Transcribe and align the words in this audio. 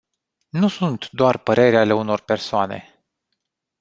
Nu 0.49 0.67
sunt 0.67 1.09
doar 1.11 1.37
păreri 1.37 1.75
ale 1.77 1.93
unor 1.93 2.21
persoane. 2.21 3.05